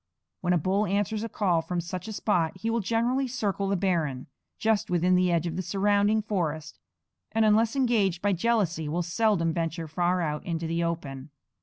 [0.39, 3.75] When a bull answers a call from such a spot he will generally circle the
[3.75, 4.25] barren,
[4.57, 6.79] just within the edge of the surrounding forest,
[7.33, 11.29] and unless enraged by jealousy will seldom venture far out into the open.